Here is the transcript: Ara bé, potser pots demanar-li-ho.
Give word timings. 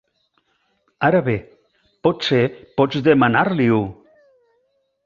Ara 1.09 1.19
bé, 1.27 1.35
potser 2.09 2.41
pots 2.81 3.07
demanar-li-ho. 3.11 3.85